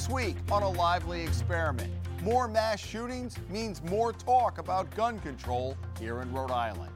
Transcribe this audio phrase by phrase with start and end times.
[0.00, 5.76] This week on a lively experiment, more mass shootings means more talk about gun control
[5.98, 6.90] here in Rhode Island.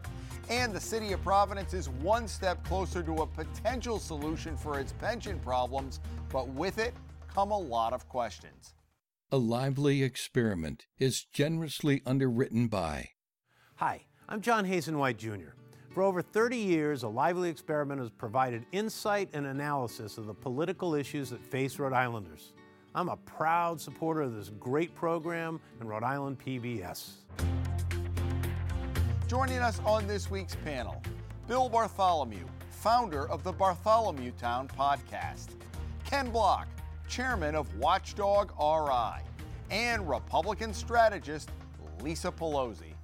[0.49, 4.95] And the city of Providence is one step closer to a potential solution for its
[4.95, 6.95] pension problems, but with it
[7.29, 8.73] come a lot of questions.
[9.31, 13.11] A Lively Experiment is generously underwritten by.
[13.75, 15.53] Hi, I'm John Hazen White Jr.
[15.91, 20.95] For over 30 years, A Lively Experiment has provided insight and analysis of the political
[20.95, 22.54] issues that face Rhode Islanders.
[22.97, 27.15] I'm a proud supporter of this great program and Rhode Island PBS.
[29.27, 31.03] Joining us on this week's panel,
[31.49, 35.57] Bill Bartholomew, founder of the Bartholomew Town podcast,
[36.05, 36.69] Ken Block,
[37.09, 39.25] chairman of Watchdog RI,
[39.73, 41.51] and Republican strategist
[42.01, 42.95] Lisa Pelosi.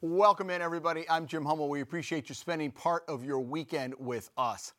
[0.00, 1.08] Welcome in, everybody.
[1.08, 1.68] I'm Jim Hummel.
[1.68, 4.72] We appreciate you spending part of your weekend with us.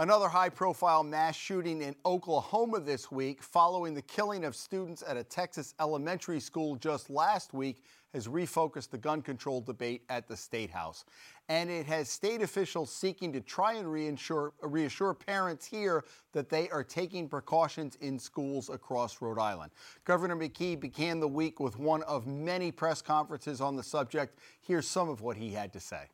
[0.00, 5.16] Another high profile mass shooting in Oklahoma this week, following the killing of students at
[5.16, 7.82] a Texas elementary school just last week,
[8.14, 11.04] has refocused the gun control debate at the State House.
[11.48, 16.70] And it has state officials seeking to try and reassure, reassure parents here that they
[16.70, 19.72] are taking precautions in schools across Rhode Island.
[20.04, 24.38] Governor McKee began the week with one of many press conferences on the subject.
[24.60, 26.06] Here's some of what he had to say.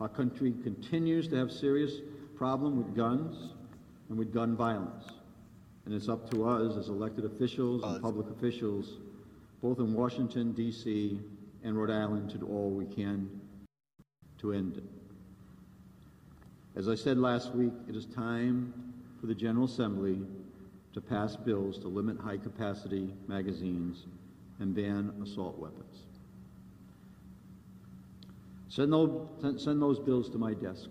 [0.00, 2.00] Our country continues to have serious
[2.36, 3.54] problem with guns
[4.08, 5.04] and with gun violence.
[5.84, 8.98] And it's up to us as elected officials and public officials,
[9.60, 11.18] both in Washington, D.C.
[11.64, 13.28] and Rhode Island, to do all we can
[14.38, 14.84] to end it.
[16.76, 18.72] As I said last week, it is time
[19.20, 20.20] for the General Assembly
[20.92, 24.06] to pass bills to limit high-capacity magazines
[24.60, 26.04] and ban assault weapons.
[28.68, 30.90] Send those, send, those bills to my desk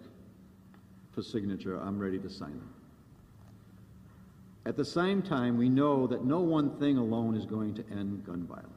[1.11, 1.79] for signature.
[1.79, 2.73] I'm ready to sign them.
[4.65, 8.25] At the same time, we know that no one thing alone is going to end
[8.25, 8.73] gun violence.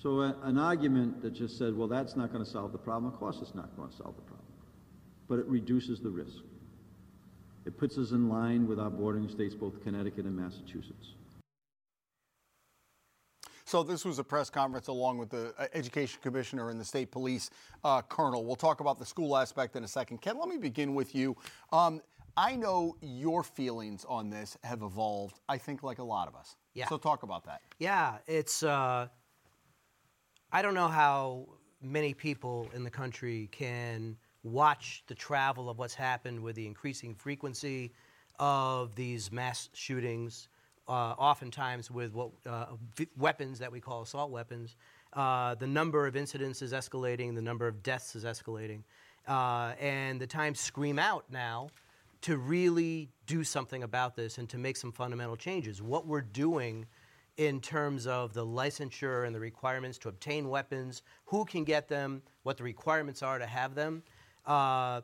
[0.00, 3.12] So a, an argument that just said, well, that's not going to solve the problem,
[3.12, 4.46] of course it's not going to solve the problem.
[5.28, 6.42] But it reduces the risk.
[7.66, 11.14] It puts us in line with our bordering states, both Connecticut and Massachusetts.
[13.68, 17.10] So this was a press conference along with the uh, education commissioner and the state
[17.10, 17.50] police
[17.84, 18.46] uh, colonel.
[18.46, 20.22] We'll talk about the school aspect in a second.
[20.22, 21.36] Ken, let me begin with you.
[21.70, 22.00] Um,
[22.34, 25.40] I know your feelings on this have evolved.
[25.50, 26.56] I think like a lot of us.
[26.72, 26.88] Yeah.
[26.88, 27.60] So talk about that.
[27.78, 28.62] Yeah, it's.
[28.62, 29.08] Uh,
[30.50, 31.46] I don't know how
[31.82, 37.14] many people in the country can watch the travel of what's happened with the increasing
[37.14, 37.92] frequency
[38.38, 40.48] of these mass shootings
[40.92, 42.66] oftentimes with what, uh,
[43.16, 44.76] weapons that we call assault weapons.
[45.12, 48.82] Uh, the number of incidents is escalating, the number of deaths is escalating.
[49.26, 51.68] Uh, and the times scream out now
[52.22, 55.80] to really do something about this and to make some fundamental changes.
[55.82, 56.86] What we're doing
[57.36, 62.20] in terms of the licensure and the requirements to obtain weapons, who can get them,
[62.42, 64.02] what the requirements are to have them.
[64.44, 65.00] Uh,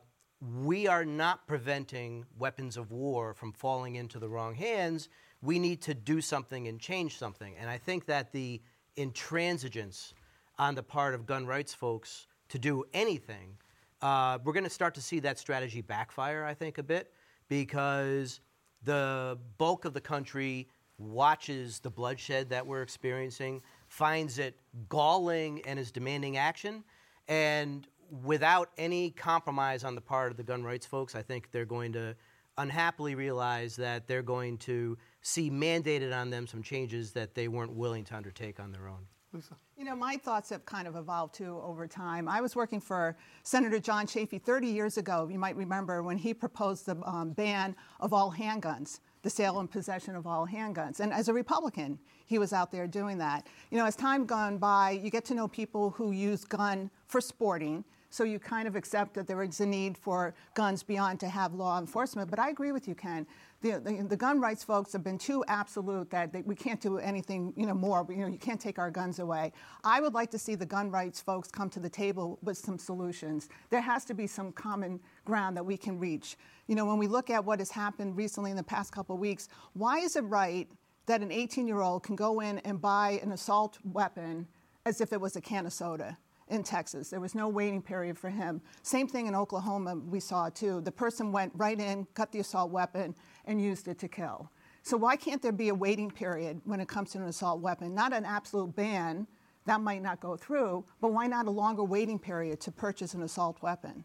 [0.62, 5.09] we are not preventing weapons of war from falling into the wrong hands
[5.44, 7.55] we need to do something and change something.
[7.60, 8.60] And I think that the
[8.97, 10.15] intransigence
[10.59, 13.59] on the part of gun rights folks to do anything,
[14.00, 17.12] uh, we're going to start to see that strategy backfire, I think, a bit,
[17.49, 18.41] because
[18.84, 20.69] the bulk of the country
[20.99, 24.56] watches the bloodshed that we're experiencing, finds it
[24.88, 26.84] galling, and is demanding action.
[27.28, 27.87] And
[28.22, 31.93] without any compromise on the part of the gun rights folks, I think they're going
[31.94, 32.15] to
[32.59, 37.72] unhappily realize that they're going to see mandated on them some changes that they weren't
[37.72, 39.06] willing to undertake on their own.
[39.34, 39.56] Lisa.
[39.76, 42.28] You know, my thoughts have kind of evolved too over time.
[42.28, 45.28] I was working for Senator John Chafee 30 years ago.
[45.31, 49.69] You might remember when he proposed the um, ban of all handguns, the sale and
[49.69, 51.00] possession of all handguns.
[51.00, 53.48] And as a Republican, he was out there doing that.
[53.71, 57.21] You know, as time gone by, you get to know people who use gun for
[57.21, 61.28] sporting so you kind of accept that there is a need for guns beyond to
[61.28, 62.30] have law enforcement.
[62.30, 63.26] But I agree with you, Ken.
[63.60, 66.98] The, the, the gun rights folks have been too absolute that they, we can't do
[66.98, 68.06] anything, you know, more.
[68.09, 69.53] You know, you can't take our guns away.
[69.83, 72.78] I would like to see the gun rights folks come to the table with some
[72.78, 73.48] solutions.
[73.71, 76.36] There has to be some common ground that we can reach.
[76.68, 79.21] You know, when we look at what has happened recently in the past couple of
[79.21, 80.68] weeks, why is it right
[81.06, 84.47] that an 18-year-old can go in and buy an assault weapon
[84.86, 86.16] as if it was a can of soda?
[86.48, 87.10] In Texas.
[87.10, 88.60] There was no waiting period for him.
[88.82, 90.80] Same thing in Oklahoma, we saw too.
[90.80, 93.14] The person went right in, got the assault weapon,
[93.46, 94.50] and used it to kill.
[94.82, 97.94] So, why can't there be a waiting period when it comes to an assault weapon?
[97.94, 99.26] Not an absolute ban,
[99.64, 103.22] that might not go through, but why not a longer waiting period to purchase an
[103.22, 104.04] assault weapon?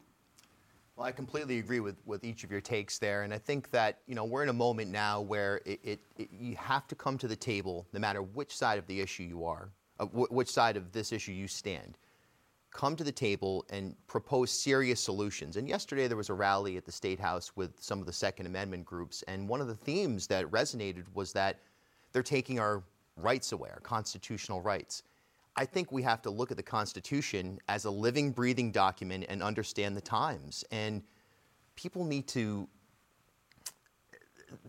[0.95, 3.99] Well, I completely agree with, with each of your takes there, and I think that
[4.05, 7.17] you know we're in a moment now where it, it, it you have to come
[7.17, 9.69] to the table, no matter which side of the issue you are,
[9.99, 11.97] uh, wh- which side of this issue you stand.
[12.71, 15.57] Come to the table and propose serious solutions.
[15.57, 18.45] And yesterday there was a rally at the State House with some of the Second
[18.45, 21.59] Amendment groups, and one of the themes that resonated was that
[22.13, 22.83] they're taking our
[23.15, 25.03] rights away, our constitutional rights.
[25.55, 29.43] I think we have to look at the Constitution as a living, breathing document and
[29.43, 30.63] understand the times.
[30.71, 31.03] And
[31.75, 32.67] people need to.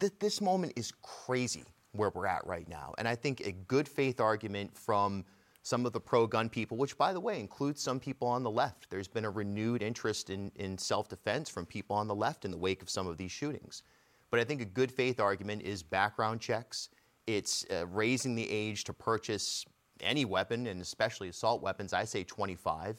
[0.01, 2.95] Th- this moment is crazy where we're at right now.
[2.99, 5.25] And I think a good faith argument from
[5.71, 8.51] some of the pro gun people, which, by the way, includes some people on the
[8.51, 8.91] left.
[8.91, 12.51] There's been a renewed interest in, in self defense from people on the left in
[12.51, 13.85] the wake of some of these shootings.
[14.33, 16.89] But I think a good faith argument is background checks,
[17.29, 19.65] it's uh, raising the age to purchase
[20.01, 21.93] any weapon, and especially assault weapons.
[21.93, 22.97] I say 25.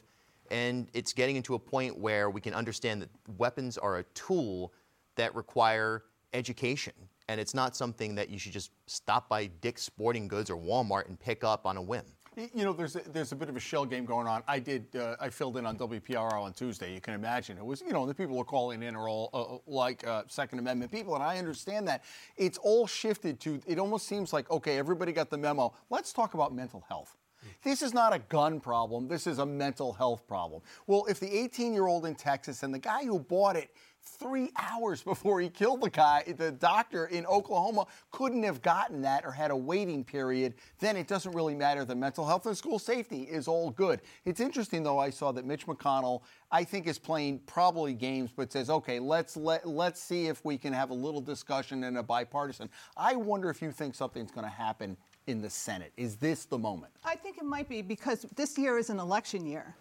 [0.50, 4.74] And it's getting into a point where we can understand that weapons are a tool
[5.16, 6.04] that require
[6.34, 6.94] education.
[7.28, 11.08] And it's not something that you should just stop by Dick's Sporting Goods or Walmart
[11.10, 12.06] and pick up on a whim.
[12.54, 14.44] You know, there's a, there's a bit of a shell game going on.
[14.48, 16.94] I did, uh, I filled in on WPRO on Tuesday.
[16.94, 19.42] You can imagine it was, you know, the people were calling in are all uh,
[19.42, 22.04] uh, like uh, Second Amendment people, and I understand that.
[22.38, 23.62] It's all shifted to.
[23.68, 25.74] It almost seems like okay, everybody got the memo.
[25.90, 27.16] Let's talk about mental health.
[27.64, 29.08] This is not a gun problem.
[29.08, 30.62] This is a mental health problem.
[30.88, 33.70] Well, if the 18 year old in Texas and the guy who bought it
[34.04, 39.26] three hours before he killed the guy, the doctor in Oklahoma, couldn't have gotten that
[39.26, 41.86] or had a waiting period, then it doesn't really matter.
[41.86, 44.02] The mental health and school safety is all good.
[44.26, 46.22] It's interesting, though, I saw that Mitch McConnell,
[46.52, 50.58] I think, is playing probably games, but says, okay, let's let let's see if we
[50.58, 52.70] can have a little discussion and a bipartisan.
[52.98, 55.92] I wonder if you think something's going to happen in the Senate.
[55.98, 56.94] Is this the moment?
[57.04, 59.76] I think it might be because this year is an election year.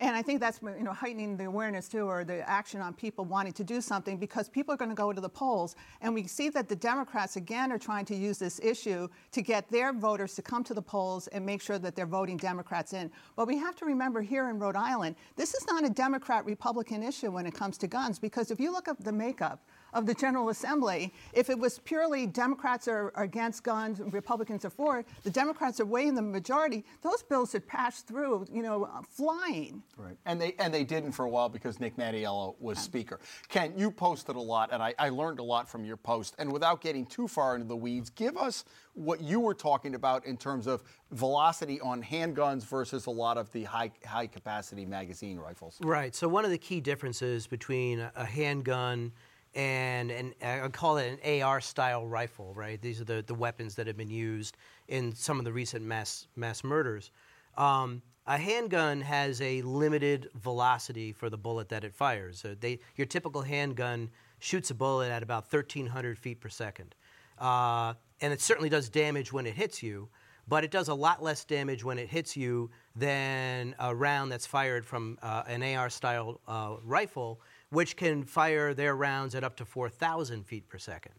[0.00, 3.24] And I think that's you know heightening the awareness too, or the action on people
[3.24, 6.24] wanting to do something, because people are going to go to the polls, and we
[6.28, 10.36] see that the Democrats again are trying to use this issue to get their voters
[10.36, 13.10] to come to the polls and make sure that they're voting Democrats in.
[13.34, 17.32] But we have to remember here in Rhode Island, this is not a Democrat-Republican issue
[17.32, 19.64] when it comes to guns, because if you look at the makeup
[19.98, 21.12] of the General Assembly.
[21.32, 25.80] If it was purely Democrats are, are against guns, Republicans are for it, the Democrats
[25.80, 26.84] are way in the majority.
[27.02, 29.82] Those bills had passed through, you know, flying.
[29.96, 33.18] Right, and they and they didn't for a while because Nick Mattiello was Speaker.
[33.48, 36.36] Ken, you posted a lot, and I, I learned a lot from your post.
[36.38, 38.64] And without getting too far into the weeds, give us
[38.94, 43.50] what you were talking about in terms of velocity on handguns versus a lot of
[43.52, 45.78] the high high capacity magazine rifles.
[45.82, 46.14] Right.
[46.14, 49.12] So one of the key differences between a handgun
[49.54, 52.80] and an, I call it an AR style rifle, right?
[52.80, 54.56] These are the, the weapons that have been used
[54.88, 57.10] in some of the recent mass, mass murders.
[57.56, 62.38] Um, a handgun has a limited velocity for the bullet that it fires.
[62.38, 66.94] So they, your typical handgun shoots a bullet at about 1,300 feet per second.
[67.38, 70.08] Uh, and it certainly does damage when it hits you,
[70.48, 74.46] but it does a lot less damage when it hits you than a round that's
[74.46, 77.40] fired from uh, an AR style uh, rifle
[77.70, 81.12] which can fire their rounds at up to 4,000 feet per second.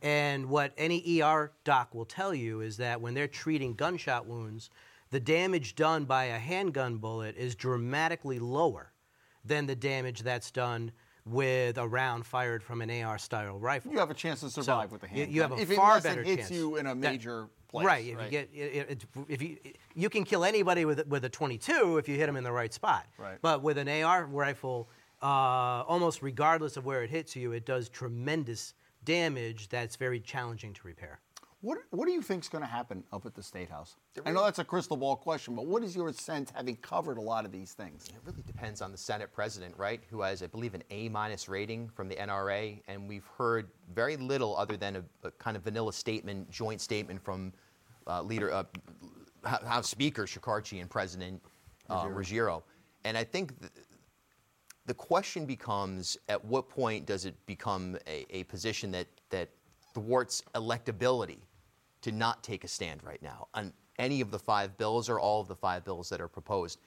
[0.00, 4.70] And what any ER doc will tell you is that when they're treating gunshot wounds,
[5.10, 8.92] the damage done by a handgun bullet is dramatically lower
[9.44, 10.92] than the damage that's done
[11.24, 13.90] with a round fired from an AR style rifle.
[13.90, 15.34] You have a chance to survive so with a handgun.
[15.34, 16.50] You have a if far it better hits chance.
[16.50, 17.86] you in a major place.
[17.86, 18.06] Right.
[18.06, 18.24] If right.
[18.24, 19.56] you get it, if you
[19.94, 22.72] you can kill anybody with with a 22 if you hit them in the right
[22.72, 23.06] spot.
[23.18, 23.38] Right.
[23.40, 24.88] But with an AR rifle,
[25.22, 30.72] uh, almost regardless of where it hits you, it does tremendous damage that's very challenging
[30.74, 31.20] to repair.
[31.60, 33.96] What, what do you think is going to happen up at the State House?
[34.16, 37.18] Really, I know that's a crystal ball question, but what is your sense, having covered
[37.18, 38.06] a lot of these things?
[38.08, 40.00] It really depends on the Senate president, right?
[40.08, 44.16] Who has, I believe, an A minus rating from the NRA, and we've heard very
[44.16, 47.52] little other than a, a kind of vanilla statement, joint statement from
[48.06, 48.62] uh, leader uh,
[49.44, 51.42] House Speaker Shekarchi and President
[51.90, 52.14] uh, Ruggerio.
[52.14, 52.62] Ruggerio.
[53.04, 53.58] And I think.
[53.58, 53.72] Th-
[54.86, 59.50] the question becomes at what point does it become a, a position that, that
[59.92, 61.40] thwarts electability
[62.02, 65.40] to not take a stand right now on any of the five bills or all
[65.40, 66.78] of the five bills that are proposed?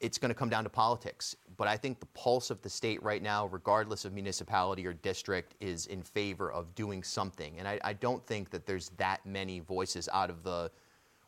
[0.00, 1.36] It's going to come down to politics.
[1.58, 5.54] But I think the pulse of the state right now, regardless of municipality or district,
[5.60, 7.58] is in favor of doing something.
[7.58, 10.70] And I, I don't think that there's that many voices out of the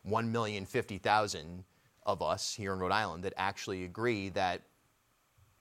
[0.09, 1.63] 1,050,000
[2.05, 4.61] of us here in Rhode Island that actually agree that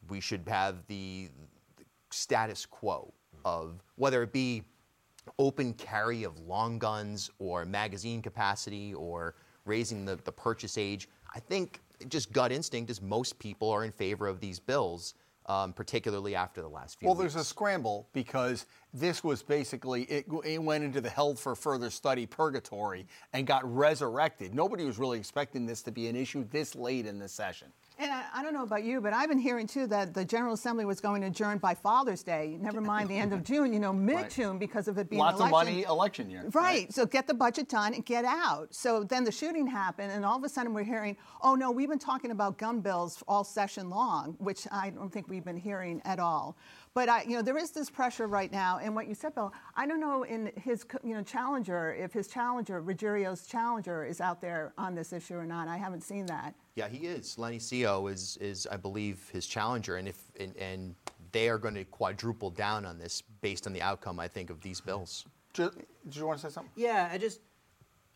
[0.09, 1.29] we should have the,
[1.77, 3.13] the status quo
[3.45, 4.63] of whether it be
[5.39, 11.09] open carry of long guns or magazine capacity or raising the, the purchase age.
[11.35, 15.15] I think just gut instinct is most people are in favor of these bills.
[15.47, 17.35] um, particularly after the last few Well, weeks.
[17.35, 21.91] there's a scramble because this was basically it, it went into the held for further
[21.91, 24.55] study purgatory and got resurrected.
[24.55, 27.73] Nobody was really expecting this to be an issue this late in the session.
[27.99, 30.55] And I, I don't know about you, but I've been hearing too that the General
[30.55, 32.57] Assembly was going to adjourn by Father's Day.
[32.61, 35.47] Never mind the end of June, you know, mid-June because of it being Lots an
[35.47, 35.75] of election.
[35.75, 36.45] money, election year.
[36.53, 36.93] Right.
[36.93, 38.69] So get the budget done and get out.
[38.75, 41.89] So then the shooting happened, and all of a sudden we're hearing, oh no, we've
[41.89, 46.01] been talking about gun bills all session long, which I don't think we've been hearing
[46.05, 46.57] at all.
[46.95, 49.53] But I, you know, there is this pressure right now, and what you said, Bill,
[49.75, 54.43] I don't know in his, you know, challenger if his challenger, Ruggerio's challenger, is out
[54.43, 55.69] there on this issue or not.
[55.69, 56.55] I haven't seen that.
[56.75, 57.39] Yeah, he is.
[57.39, 60.95] Lenny Cioe is, is I believe, his challenger, and if and, and
[61.33, 64.61] they are going to quadruple down on this based on the outcome, I think, of
[64.61, 65.25] these bills.
[65.55, 65.71] Did
[66.11, 66.73] you want to say something?
[66.77, 67.41] Yeah, I just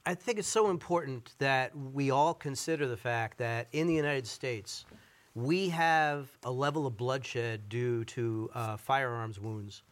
[0.04, 4.26] I think it's so important that we all consider the fact that in the United
[4.26, 4.84] States
[5.36, 9.82] we have a level of bloodshed due to uh, firearms wounds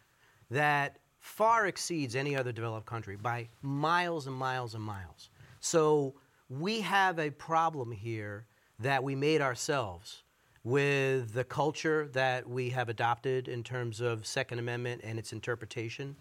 [0.51, 5.29] that far exceeds any other developed country by miles and miles and miles.
[5.61, 6.15] So
[6.49, 8.47] we have a problem here
[8.79, 10.23] that we made ourselves
[10.65, 16.17] with the culture that we have adopted in terms of Second Amendment and its interpretation,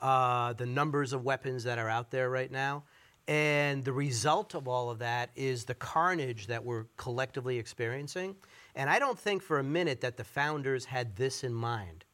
[0.00, 2.84] uh, the numbers of weapons that are out there right now.
[3.26, 8.36] And the result of all of that is the carnage that we're collectively experiencing.
[8.78, 12.04] And I don't think for a minute that the founders had this in mind.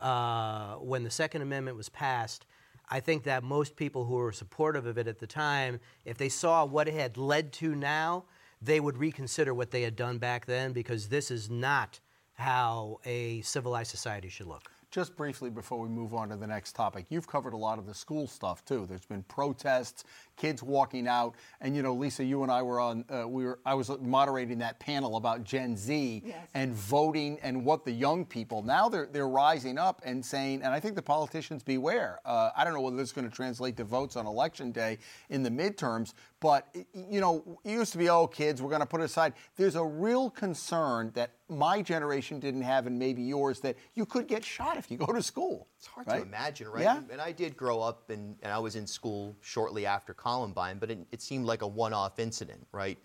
[0.00, 2.46] Uh, when the Second Amendment was passed,
[2.88, 6.28] I think that most people who were supportive of it at the time, if they
[6.28, 8.26] saw what it had led to now,
[8.62, 11.98] they would reconsider what they had done back then because this is not
[12.34, 14.70] how a civilized society should look.
[14.94, 17.86] Just briefly before we move on to the next topic, you've covered a lot of
[17.86, 18.86] the school stuff too.
[18.88, 20.04] There's been protests,
[20.36, 23.04] kids walking out, and you know, Lisa, you and I were on.
[23.10, 23.58] Uh, we were.
[23.66, 26.36] I was moderating that panel about Gen Z Yes.
[26.54, 30.62] and voting and what the young people now they're they're rising up and saying.
[30.62, 32.20] And I think the politicians beware.
[32.24, 34.98] Uh, I don't know whether this is going to translate to votes on election day
[35.28, 38.86] in the midterms, but you know, it used to be, oh, kids, we're going to
[38.86, 39.32] put it aside.
[39.56, 44.26] There's a real concern that my generation didn't have, and maybe yours, that you could
[44.26, 45.68] get shot if you go to school.
[45.76, 46.16] It's hard right?
[46.16, 46.82] to imagine, right?
[46.82, 47.00] Yeah.
[47.10, 50.90] And I did grow up, and, and I was in school shortly after Columbine, but
[50.90, 52.98] it, it seemed like a one-off incident, right?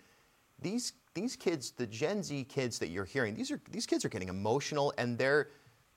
[0.60, 4.08] These these kids, the Gen Z kids that you're hearing, these are these kids are
[4.08, 5.48] getting emotional, and they're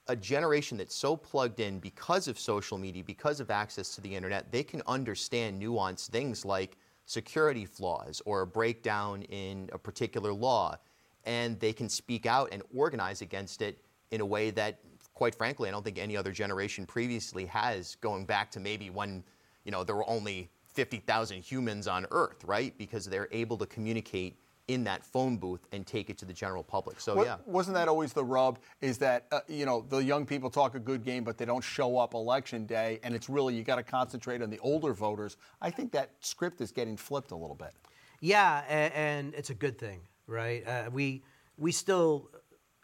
[0.08, 4.14] a generation that's so plugged in because of social media, because of access to the
[4.14, 4.50] internet.
[4.52, 10.76] They can understand nuanced things like security flaws or a breakdown in a particular law,
[11.26, 13.78] and they can speak out and organize against it
[14.10, 14.78] in a way that
[15.14, 19.22] quite frankly, I don't think any other generation previously has, going back to maybe when,
[19.64, 22.76] you know, there were only 50,000 humans on Earth, right?
[22.76, 26.62] Because they're able to communicate in that phone booth and take it to the general
[26.62, 26.98] public.
[26.98, 27.36] So Wa- yeah.
[27.44, 28.58] Wasn't that always the rub?
[28.80, 31.62] Is that uh, you know the young people talk a good game, but they don't
[31.62, 35.36] show up election day, and it's really you got to concentrate on the older voters.
[35.60, 37.72] I think that script is getting flipped a little bit.
[38.20, 40.66] Yeah, and, and it's a good thing, right?
[40.66, 41.22] Uh, we
[41.58, 42.30] we still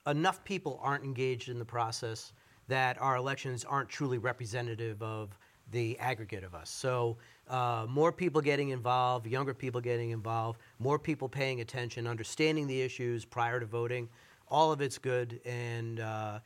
[0.06, 2.32] enough people aren't engaged in the process
[2.68, 5.37] that our elections aren't truly representative of
[5.73, 6.70] the aggregate of us.
[6.70, 7.16] So
[7.49, 12.80] uh, more people getting involved, younger people getting involved, more people paying attention, understanding the
[12.80, 14.09] issues prior to voting.
[14.49, 16.40] All of it's good, and uh,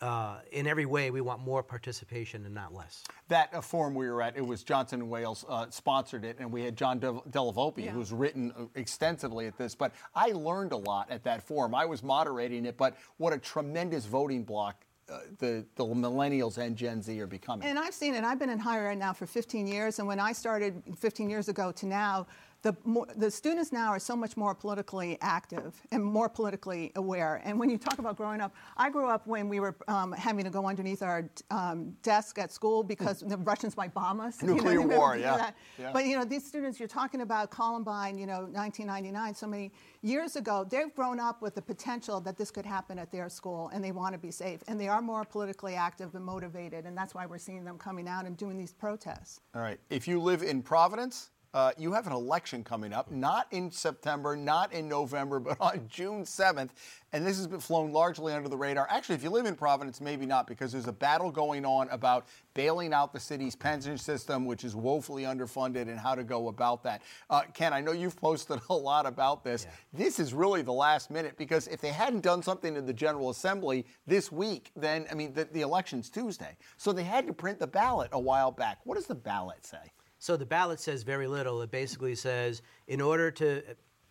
[0.00, 3.02] uh, in every way, we want more participation and not less.
[3.28, 6.52] That uh, forum we were at, it was Johnson and Wales uh, sponsored it, and
[6.52, 7.90] we had John Del- Della Volpe, Yeah.
[7.90, 9.74] who's written uh, extensively at this.
[9.74, 11.74] But I learned a lot at that forum.
[11.74, 16.76] I was moderating it, but what a tremendous voting block uh, the the millennials and
[16.76, 17.66] Gen Z are becoming.
[17.66, 18.24] And I've seen it.
[18.24, 21.48] I've been in higher ed now for 15 years, and when I started 15 years
[21.48, 22.26] ago to now,
[22.62, 27.40] the, more, the students now are so much more politically active and more politically aware.
[27.44, 30.44] And when you talk about growing up, I grew up when we were um, having
[30.44, 34.42] to go underneath our um, desk at school because the Russians might bomb us.
[34.42, 35.50] Nuclear you remember war, yeah.
[35.78, 35.92] Yeah.
[35.92, 39.70] But you know, these students, you're talking about Columbine, you know, 1999, so many
[40.02, 43.70] years ago, they've grown up with the potential that this could happen at their school,
[43.72, 46.96] and they want to be safe, and they are more politically active and motivated, and
[46.96, 49.40] that's why we're seeing them coming out and doing these protests.
[49.54, 49.78] All right.
[49.90, 54.36] If you live in Providence, uh, you have an election coming up, not in September,
[54.36, 56.70] not in November, but on June 7th.
[57.12, 58.86] And this has been flown largely under the radar.
[58.90, 62.26] Actually, if you live in Providence, maybe not, because there's a battle going on about
[62.52, 66.82] bailing out the city's pension system, which is woefully underfunded, and how to go about
[66.82, 67.00] that.
[67.30, 69.66] Uh, Ken, I know you've posted a lot about this.
[69.92, 73.30] This is really the last minute because if they hadn't done something in the General
[73.30, 76.56] Assembly this week, then, I mean, the, the election's Tuesday.
[76.76, 78.80] So they had to print the ballot a while back.
[78.84, 79.92] What does the ballot say?
[80.18, 81.62] So the ballot says very little.
[81.62, 83.62] It basically says, in order to,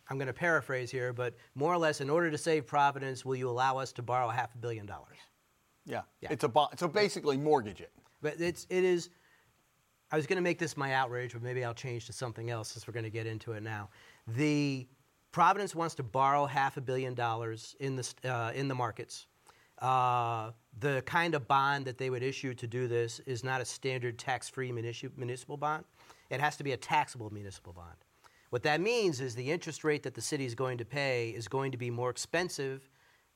[0.10, 3.36] I'm going to paraphrase here, but more or less, in order to save Providence, will
[3.36, 5.18] you allow us to borrow half a billion dollars?
[5.86, 6.02] Yeah.
[6.22, 6.30] Yeah.
[6.32, 6.80] It's a bond.
[6.80, 7.92] So basically, mortgage it.
[8.22, 9.10] But it's it is.
[10.12, 12.70] I was going to make this my outrage, but maybe I'll change to something else
[12.70, 13.90] since we're going to get into it now.
[14.28, 14.88] The
[15.32, 19.28] Providence wants to borrow half a billion dollars in the uh, in the markets.
[19.80, 23.66] Uh, the kind of bond that they would issue to do this is not a
[23.66, 25.84] standard tax-free municipal bond.
[26.30, 27.96] It has to be a taxable municipal bond.
[28.50, 31.48] What that means is the interest rate that the city is going to pay is
[31.48, 32.90] going to be more expensive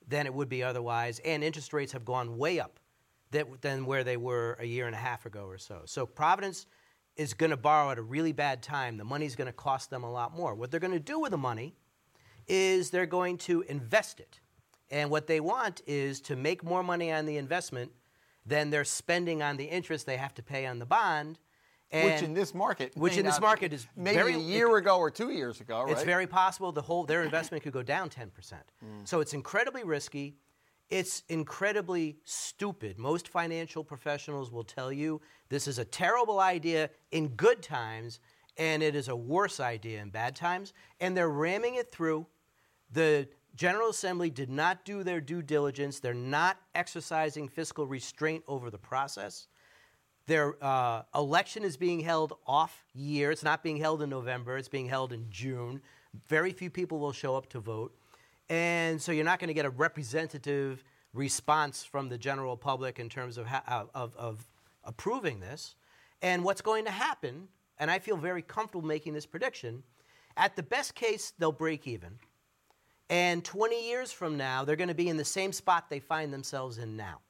[0.08, 2.80] than it would be otherwise, and interest rates have gone way up
[3.30, 5.82] that, than where they were a year and a half ago or so.
[5.84, 6.66] So Providence
[7.16, 8.96] is going to borrow at a really bad time.
[8.96, 10.54] The money's going to cost them a lot more.
[10.54, 11.74] What they're going to do with the money
[12.48, 14.40] is they're going to invest it.
[14.90, 17.92] And what they want is to make more money on the investment
[18.44, 21.38] than they're spending on the interest they have to pay on the bond.
[21.92, 25.10] Which in this market, which in this market is maybe very a year ago or
[25.10, 25.92] two years ago, right?
[25.92, 28.30] it's very possible the whole their investment could go down 10%.
[28.32, 28.60] Mm.
[29.04, 30.36] So it's incredibly risky.
[30.88, 32.98] It's incredibly stupid.
[32.98, 38.20] Most financial professionals will tell you this is a terrible idea in good times
[38.56, 42.26] and it is a worse idea in bad times and they're ramming it through.
[42.90, 46.00] The General Assembly did not do their due diligence.
[46.00, 49.46] They're not exercising fiscal restraint over the process.
[50.26, 53.30] Their uh, election is being held off year.
[53.30, 54.56] It's not being held in November.
[54.56, 55.82] It's being held in June.
[56.28, 57.94] Very few people will show up to vote.
[58.48, 63.08] And so you're not going to get a representative response from the general public in
[63.08, 64.46] terms of, ha- of, of
[64.84, 65.74] approving this.
[66.20, 67.48] And what's going to happen,
[67.78, 69.82] and I feel very comfortable making this prediction,
[70.36, 72.18] at the best case, they'll break even.
[73.10, 76.32] And 20 years from now, they're going to be in the same spot they find
[76.32, 77.20] themselves in now.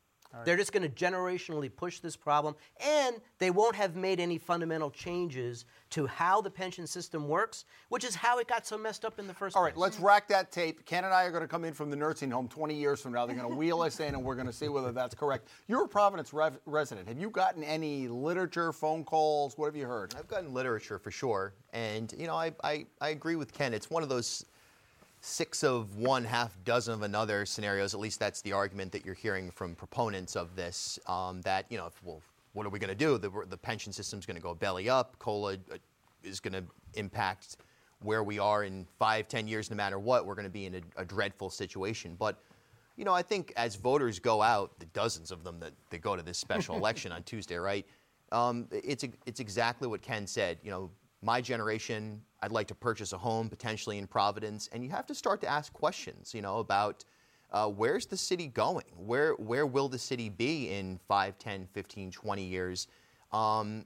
[0.44, 4.90] They're just going to generationally push this problem, and they won't have made any fundamental
[4.90, 9.18] changes to how the pension system works, which is how it got so messed up
[9.18, 9.72] in the first All place.
[9.72, 10.84] right, let's rack that tape.
[10.86, 13.12] Ken and I are going to come in from the nursing home 20 years from
[13.12, 13.26] now.
[13.26, 15.48] They're going to wheel us in, and we're going to see whether that's correct.
[15.68, 17.08] You're a Providence rev- resident.
[17.08, 19.58] Have you gotten any literature, phone calls?
[19.58, 20.14] What have you heard?
[20.18, 23.74] I've gotten literature for sure, and you know, I, I, I agree with Ken.
[23.74, 24.46] It's one of those
[25.22, 27.94] six of one, half dozen of another scenarios.
[27.94, 30.98] At least that's the argument that you're hearing from proponents of this.
[31.06, 32.20] Um, that you know, if, well,
[32.52, 33.16] what are we going to do?
[33.18, 35.18] The, the pension system's going to go belly up.
[35.18, 35.76] COLA uh,
[36.22, 37.56] is going to impact
[38.02, 39.70] where we are in five, ten years.
[39.70, 42.16] No matter what, we're going to be in a, a dreadful situation.
[42.18, 42.36] But
[42.96, 46.16] you know, I think as voters go out, the dozens of them that, that go
[46.16, 47.86] to this special election on Tuesday, right?
[48.32, 50.58] Um, it's, it's exactly what Ken said.
[50.62, 50.90] You know,
[51.22, 55.14] my generation, I'd like to purchase a home potentially in Providence, and you have to
[55.14, 57.04] start to ask questions, you know, about
[57.52, 58.84] uh, where's the city going?
[58.96, 62.88] Where, where will the city be in 5, 10, 15, 20 years?
[63.30, 63.84] Um,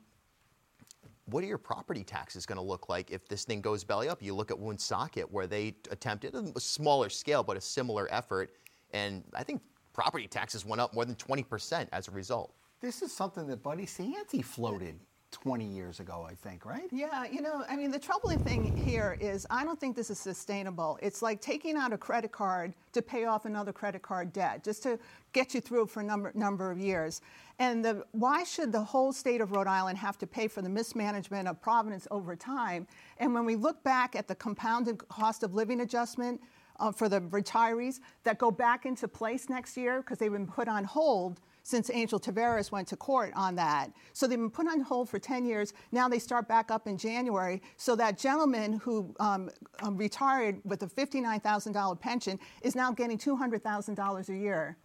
[1.26, 4.22] what are your property taxes going to look like if this thing goes belly up?
[4.22, 8.52] You look at Woonsocket, where they attempted a smaller scale, but a similar effort,
[8.92, 9.60] and I think
[9.92, 12.54] property taxes went up more than 20% as a result.
[12.80, 16.88] This is something that Buddy Cianci floated 20 years ago, I think, right?
[16.90, 20.18] Yeah, you know, I mean, the troubling thing here is I don't think this is
[20.18, 20.98] sustainable.
[21.02, 24.82] It's like taking out a credit card to pay off another credit card debt, just
[24.84, 24.98] to
[25.32, 27.20] get you through for a number, number of years.
[27.58, 30.68] And the, why should the whole state of Rhode Island have to pay for the
[30.68, 32.86] mismanagement of Providence over time?
[33.18, 36.40] And when we look back at the compounded cost of living adjustment
[36.78, 40.68] uh, for the retirees that go back into place next year because they've been put
[40.68, 43.90] on hold since Angel Taveras went to court on that.
[44.12, 45.74] So they've been put on hold for 10 years.
[45.90, 47.60] Now they start back up in January.
[47.76, 49.50] So that gentleman who um,
[49.82, 54.76] um, retired with a $59,000 pension is now getting $200,000 a year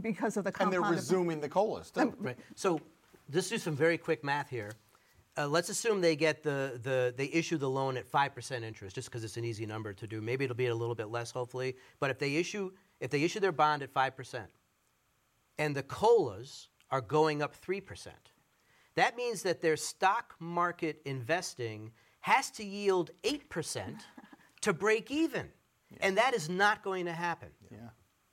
[0.00, 2.12] because of the And they're resuming the COLAs, too.
[2.18, 2.36] Right.
[2.56, 2.80] So
[3.32, 4.72] let's do some very quick math here.
[5.36, 8.96] Uh, let's assume they get the, the they issue the loan at five percent interest,
[8.96, 10.20] just because it's an easy number to do.
[10.20, 11.76] Maybe it'll be a little bit less, hopefully.
[12.00, 14.50] But if they issue if they issue their bond at five percent,
[15.58, 18.32] and the COLAs are going up three percent,
[18.94, 23.96] that means that their stock market investing has to yield eight percent
[24.62, 25.48] to break even,
[26.00, 27.50] and that is not going to happen.
[27.70, 27.78] Yeah.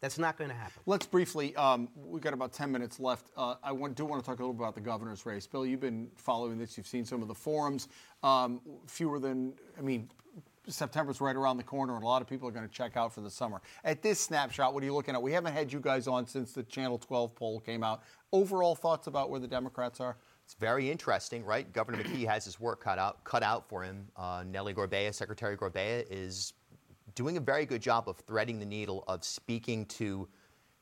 [0.01, 0.83] That's not going to happen.
[0.85, 3.31] Let's briefly, um, we've got about 10 minutes left.
[3.35, 5.47] Uh, I want, do want to talk a little bit about the governor's race.
[5.47, 7.88] Bill, you've been following this, you've seen some of the forums.
[8.21, 10.09] Um, fewer than, I mean,
[10.67, 13.13] September's right around the corner, and a lot of people are going to check out
[13.13, 13.62] for the summer.
[13.84, 15.21] At this snapshot, what are you looking at?
[15.21, 18.04] We haven't had you guys on since the Channel 12 poll came out.
[18.32, 20.17] Overall thoughts about where the Democrats are?
[20.43, 21.71] It's very interesting, right?
[21.73, 24.08] Governor McKee has his work cut out, cut out for him.
[24.15, 26.54] Uh, Nellie Gorbea, Secretary Gorbea, is
[27.15, 30.28] doing a very good job of threading the needle of speaking to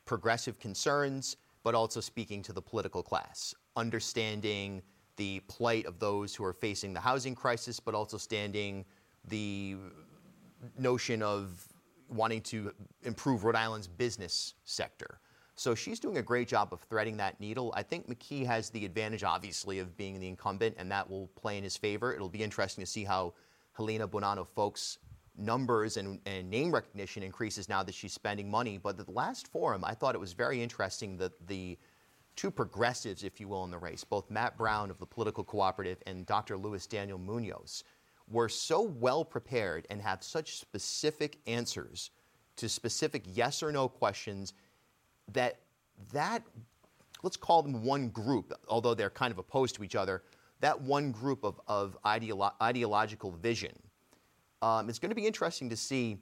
[0.06, 4.82] progressive concerns, but also speaking to the political class, understanding
[5.16, 8.84] the plight of those who are facing the housing crisis, but also standing
[9.28, 9.78] the
[10.78, 11.68] notion of
[12.10, 15.20] wanting to improve Rhode Island's business sector.
[15.56, 17.74] So she's doing a great job of threading that needle.
[17.76, 21.58] I think McKee has the advantage, obviously, of being the incumbent, and that will play
[21.58, 22.14] in his favor.
[22.14, 23.34] It'll be interesting to see how
[23.74, 24.98] Helena Buonanno Foulkes'
[25.38, 28.80] numbers and, and name recognition increases now that she's spending money.
[28.80, 31.78] But the last forum, I thought it was very interesting that the
[32.36, 36.02] two progressives, if you will, in the race, both Matt Brown of the Political Cooperative
[36.08, 36.58] and Dr.
[36.58, 37.84] Luis Daniel Munoz,
[38.30, 42.12] were so well prepared and have such specific answers
[42.56, 44.54] to specific yes or no questions
[45.32, 45.60] that
[46.12, 46.44] that
[47.24, 50.24] let's call them one group, although they're kind of opposed to each other,
[50.60, 53.72] that one group of, of ideolo- ideological vision.
[54.62, 56.18] Um, it's going to be interesting to see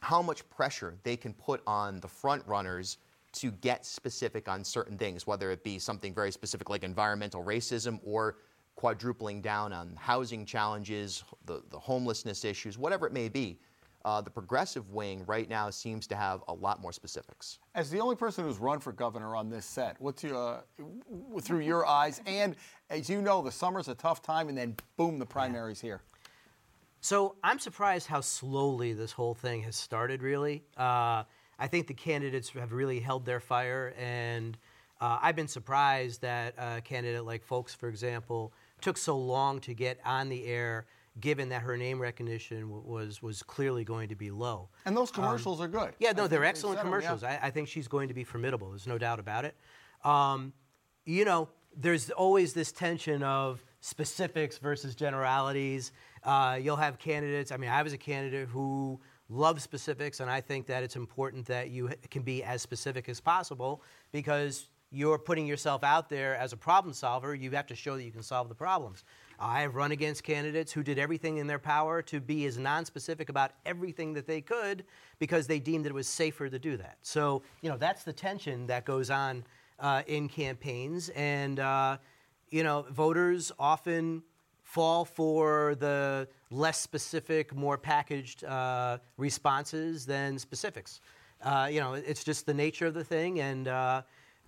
[0.00, 2.98] how much pressure they can put on the front runners
[3.34, 7.98] to get specific on certain things, whether it be something very specific like environmental racism
[8.04, 8.36] or
[8.76, 13.58] quadrupling down on housing challenges, the, the homelessness issues, whatever it may be.
[14.04, 17.60] Uh, the progressive wing right now seems to have a lot more specifics.
[17.76, 21.60] As the only person who's run for governor on this set, what's your, uh, through
[21.60, 22.56] your eyes, and
[22.90, 26.02] as you know, the summer's a tough time, and then boom, the primaries here.
[27.00, 30.20] So I'm surprised how slowly this whole thing has started.
[30.20, 31.22] Really, uh,
[31.60, 34.58] I think the candidates have really held their fire, and
[35.00, 38.52] uh, I've been surprised that a candidate like Foulkes, for example,
[38.82, 40.86] took so long to get on the air
[41.20, 44.68] given that her name recognition was was clearly going to be low.
[44.84, 45.94] And those commercials um, are good.
[45.98, 47.20] Yeah, no, they're excellent they commercials.
[47.20, 47.40] Them, yeah.
[47.42, 48.70] I, I, think she's going to be formidable.
[48.70, 49.54] There's no doubt about it.
[50.04, 50.52] Um,
[51.04, 55.92] you know, there's always this tension of specifics versus generalities.
[56.22, 57.52] Uh, you'll have candidates.
[57.52, 61.46] I mean, I was a candidate who loved specifics, and I think that it's important
[61.46, 66.52] that you can be as specific as possible because you're putting yourself out there as
[66.52, 67.34] a problem solver.
[67.34, 69.04] You have to show that you can solve the problems.
[69.40, 73.28] I have run against candidates who did everything in their power to be as nonspecific
[73.28, 74.84] about everything that they could
[75.18, 76.98] because they deemed that it was safer to do that.
[77.02, 79.44] So, you know, that's the tension that goes on
[79.80, 81.08] uh, in campaigns.
[81.10, 81.96] And, uh,
[82.50, 84.22] you know, voters often
[84.62, 91.00] fall for the less specific, more packaged uh, responses than specifics.
[91.42, 93.40] Uh, you know, it's just the nature of the thing.
[93.40, 94.02] And, uh,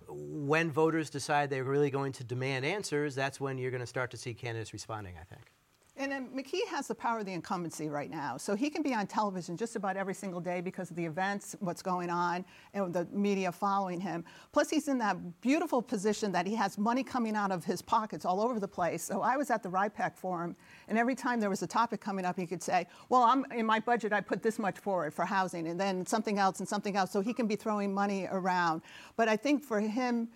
[0.09, 4.11] when voters decide they're really going to demand answers, that's when you're going to start
[4.11, 5.54] to see candidates responding, I think.
[5.97, 8.35] And then McKee has the power of the incumbency right now.
[8.35, 11.55] So he can be on television just about every single day because of the events,
[11.61, 14.25] what's going on, and the media following him.
[14.51, 18.25] Plus, he's in that beautiful position that he has money coming out of his pockets
[18.25, 19.03] all over the place.
[19.03, 20.57] So I was at the RIPAC forum,
[20.89, 23.65] and every time there was a topic coming up, he could say, Well, I'm, in
[23.65, 26.97] my budget, I put this much forward for housing, and then something else and something
[26.97, 27.11] else.
[27.11, 28.81] So he can be throwing money around.
[29.15, 30.27] But I think for him,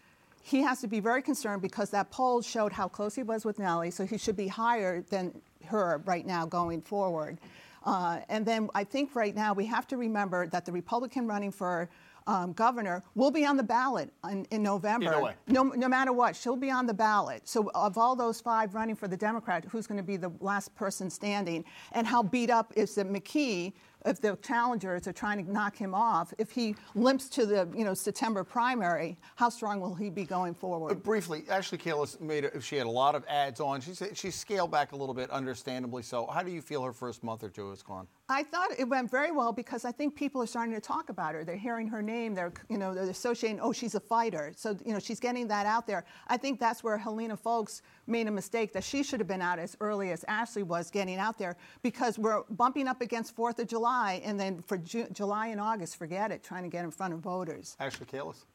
[0.41, 3.60] he has to be very concerned because that poll showed how close he was with
[3.60, 5.34] Nellie, so he should be higher than
[5.65, 7.38] her right now going forward.
[7.86, 11.52] Uh, and then I think right now we have to remember that the Republican running
[11.52, 11.89] for
[12.28, 15.06] um, governor will be on the ballot in, in November.
[15.47, 17.47] No, no matter what, she'll be on the ballot.
[17.47, 20.75] So, of all those five running for the Democrat, who's going to be the last
[20.75, 21.65] person standing?
[21.93, 23.73] And how beat up is that McKee,
[24.06, 27.84] if the challengers are trying to knock him off, if he limps to the you
[27.84, 30.92] know September primary, how strong will he be going forward?
[30.92, 33.82] Uh, briefly, Ashley Kalus made a, she had a lot of ads on.
[33.82, 36.28] She said she scaled back a little bit, understandably so.
[36.28, 38.08] How do you feel her first month or two has gone?
[38.32, 41.34] I thought it went very well because I think people are starting to talk about
[41.34, 41.44] her.
[41.44, 42.36] They're hearing her name.
[42.36, 43.60] They're you know they're associating.
[43.60, 44.54] Oh, she's a fighter.
[44.56, 46.06] So you know she's getting that out there.
[46.28, 49.58] I think that's where Helena Foulkes made a mistake that she should have been out
[49.58, 53.68] as early as Ashley was getting out there because we're bumping up against Fourth of
[53.68, 56.44] July, and then for Ju- July and August, forget it.
[56.44, 57.76] Trying to get in front of voters.
[57.80, 58.46] Ashley Kalus.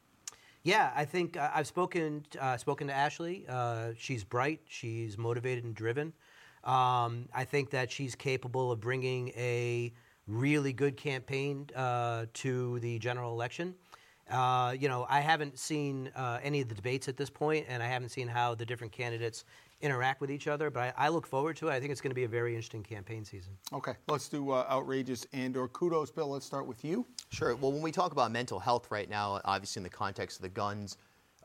[0.62, 3.44] Yeah, I think uh, I've spoken uh, spoken to Ashley.
[3.48, 4.60] Uh, she's bright.
[4.66, 6.12] She's motivated and driven.
[6.64, 9.92] Um, I think that she's capable of bringing a
[10.26, 13.74] really good campaign uh, to the general election.
[14.30, 17.82] Uh, you know, I haven't seen uh, any of the debates at this point, and
[17.82, 19.44] I haven't seen how the different candidates
[19.82, 20.70] interact with each other.
[20.70, 21.72] But I, I look forward to it.
[21.72, 23.52] I think it's going to be a very interesting campaign season.
[23.74, 26.10] Okay, let's do uh, outrageous and/or kudos.
[26.10, 27.06] Bill, let's start with you.
[27.30, 27.54] Sure.
[27.56, 30.48] Well, when we talk about mental health right now, obviously in the context of the
[30.48, 30.96] guns.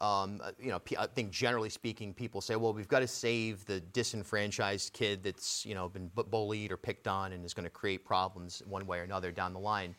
[0.01, 3.65] Um, uh, you know, I think generally speaking, people say, well, we've got to save
[3.65, 7.69] the disenfranchised kid that's, you know, been bullied or picked on and is going to
[7.69, 9.95] create problems one way or another down the line.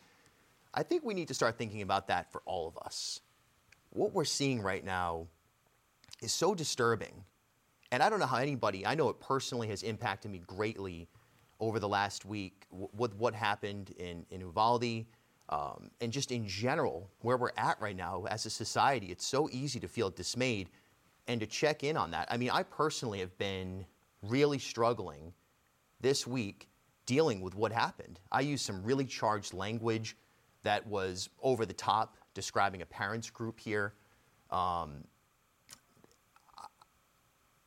[0.73, 3.21] I think we need to start thinking about that for all of us.
[3.91, 5.27] What we're seeing right now
[6.21, 7.23] is so disturbing.
[7.91, 11.09] And I don't know how anybody, I know it personally has impacted me greatly
[11.59, 15.05] over the last week with what happened in, in Uvalde
[15.51, 19.07] um, and just in general, where we're at right now as a society.
[19.07, 20.69] It's so easy to feel dismayed
[21.27, 22.27] and to check in on that.
[22.31, 23.85] I mean, I personally have been
[24.21, 25.33] really struggling
[25.99, 26.69] this week
[27.05, 28.19] dealing with what happened.
[28.31, 30.15] I used some really charged language
[30.63, 33.93] that was over the top, describing a parents group here.
[34.51, 35.03] Um,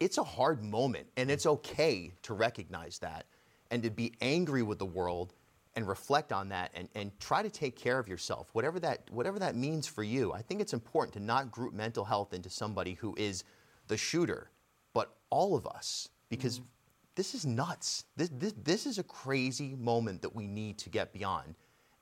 [0.01, 3.27] it's a hard moment, and it's okay to recognize that
[3.71, 5.35] and to be angry with the world
[5.77, 9.39] and reflect on that and, and try to take care of yourself, whatever that, whatever
[9.39, 10.33] that means for you.
[10.33, 13.45] I think it's important to not group mental health into somebody who is
[13.89, 14.51] the shooter,
[14.93, 16.69] but all of us, because mm-hmm.
[17.17, 18.05] this is nuts.
[18.17, 21.57] This, this, this is a crazy moment that we need to get beyond,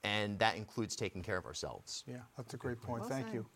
[0.05, 2.05] and that includes taking care of ourselves.
[2.07, 3.01] Yeah, that's a great point.
[3.01, 3.35] Well Thank said.
[3.35, 3.47] you.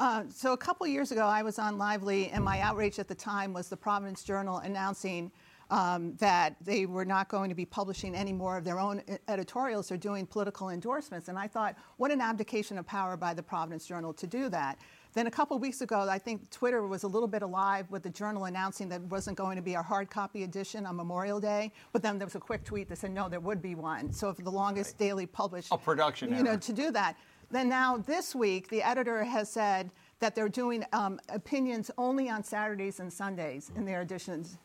[0.00, 3.16] Uh, so a couple years ago, I was on Lively, and my outrage at the
[3.16, 5.32] time was the Providence Journal announcing
[5.70, 9.92] um, that they were not going to be publishing any more of their own editorials
[9.92, 11.28] or doing political endorsements.
[11.28, 14.78] And I thought, what an abdication of power by the Providence Journal to do that.
[15.14, 18.10] Then a couple weeks ago, I think Twitter was a little bit alive with the
[18.10, 21.72] journal announcing that it wasn't going to be a hard copy edition on Memorial Day.
[21.92, 24.12] But then there was a quick tweet that said, no, there would be one.
[24.12, 25.08] So for the longest right.
[25.08, 26.44] daily published, a production, you error.
[26.44, 27.16] know, to do that.
[27.50, 32.44] Then now this week, the editor has said that they're doing um, opinions only on
[32.44, 34.58] Saturdays and Sundays in their editions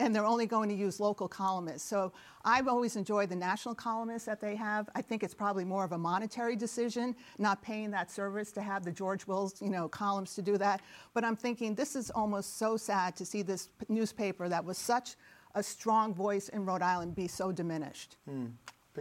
[0.00, 1.88] and they're only going to use local columnists.
[1.88, 2.12] So
[2.44, 4.88] I've always enjoyed the national columnists that they have.
[4.94, 8.84] I think it's probably more of a monetary decision, not paying that service to have
[8.84, 10.80] the George Wills, you know, columns to do that.
[11.14, 15.16] But I'm thinking this is almost so sad to see this newspaper that was such
[15.54, 18.16] a strong voice in Rhode Island be so diminished.
[18.28, 18.46] Hmm.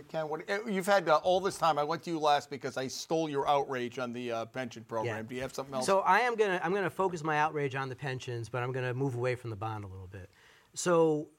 [0.07, 1.79] Ken, what, eh, you've had uh, all this time.
[1.79, 5.17] I went to you last because I stole your outrage on the uh, pension program.
[5.17, 5.21] Yeah.
[5.23, 5.87] Do you have something else?
[5.87, 8.93] So I am gonna I'm gonna focus my outrage on the pensions, but I'm gonna
[8.93, 10.29] move away from the bond a little bit.
[10.77, 11.29] So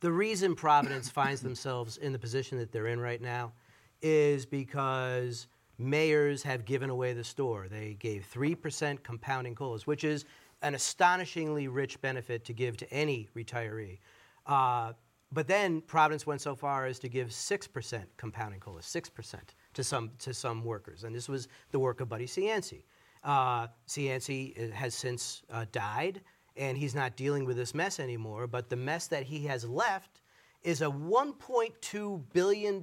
[0.00, 3.52] the reason Providence finds themselves in the position that they're in right now
[4.02, 5.46] is because
[5.78, 7.68] mayors have given away the store.
[7.68, 10.24] They gave 3% compounding COLAs, which is
[10.62, 13.98] an astonishingly rich benefit to give to any retiree.
[14.46, 14.92] Uh,
[15.30, 19.34] but then Providence went so far as to give 6% compounding COLAs, 6%
[19.74, 21.04] to some, to some workers.
[21.04, 22.82] And this was the work of Buddy Cianci.
[23.22, 26.22] Uh, Cianci has since uh, died
[26.56, 28.46] and he's not dealing with this mess anymore.
[28.46, 30.20] But the mess that he has left
[30.62, 32.82] is a $1.2 billion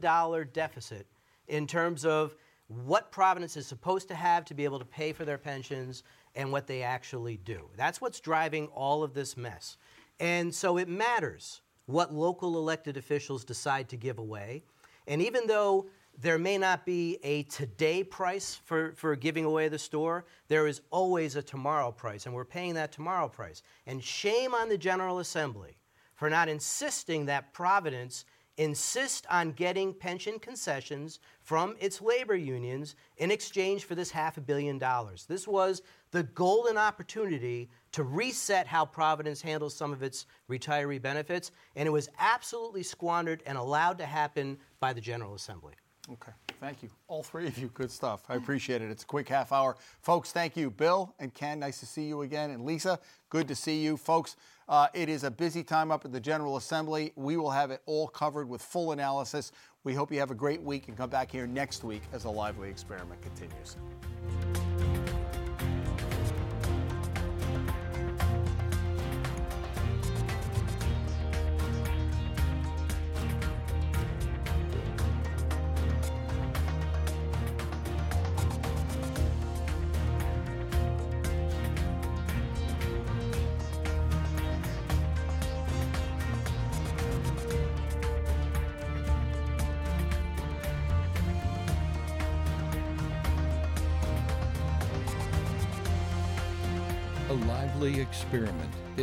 [0.51, 1.08] deficit
[1.47, 2.36] in terms of
[2.67, 6.03] what Providence is supposed to have to be able to pay for their pensions
[6.36, 7.69] and what they actually do.
[7.77, 9.77] That's what's driving all of this mess.
[10.19, 14.63] And so it matters what local elected officials decide to give away.
[15.08, 15.88] And even though
[16.19, 20.25] there may not be a today price for, for giving away the store.
[20.47, 23.62] There is always a tomorrow price, and we're paying that tomorrow price.
[23.86, 25.77] And shame on the General Assembly
[26.15, 28.25] for not insisting that Providence
[28.58, 34.41] insist on getting pension concessions from its labor unions in exchange for this half a
[34.41, 35.25] billion dollars.
[35.27, 41.51] This was the golden opportunity to reset how Providence handles some of its retiree benefits,
[41.75, 45.75] and it was absolutely squandered and allowed to happen by the General Assembly.
[46.10, 46.89] Okay, thank you.
[47.10, 48.24] All three of you, good stuff.
[48.30, 48.89] I appreciate it.
[48.89, 49.76] It's a quick half hour.
[50.02, 50.70] Folks, thank you.
[50.70, 52.52] Bill and Ken, nice to see you again.
[52.52, 53.98] And Lisa, good to see you.
[53.98, 54.38] Folks,
[54.70, 57.12] uh, it is a busy time up at the General Assembly.
[57.15, 59.52] We will have it all covered with full analysis.
[59.84, 62.32] We hope you have a great week and come back here next week as the
[62.32, 63.76] lively experiment continues.